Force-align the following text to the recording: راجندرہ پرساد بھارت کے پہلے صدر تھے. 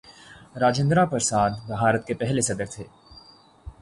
راجندرہ 0.61 1.05
پرساد 1.05 1.49
بھارت 1.67 2.07
کے 2.07 2.13
پہلے 2.13 2.41
صدر 2.41 2.65
تھے. 2.65 2.83